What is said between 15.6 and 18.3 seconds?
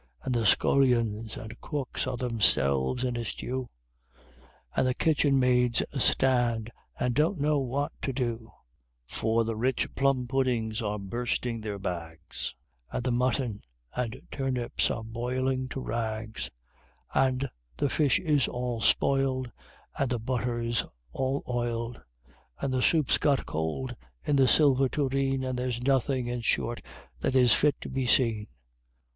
to rags, And the fish